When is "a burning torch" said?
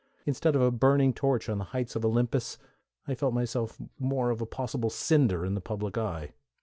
0.63-1.47